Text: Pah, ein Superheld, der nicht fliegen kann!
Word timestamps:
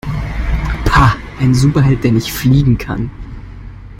Pah, 0.83 1.15
ein 1.39 1.53
Superheld, 1.53 2.03
der 2.03 2.11
nicht 2.11 2.31
fliegen 2.31 2.75
kann! 2.79 3.11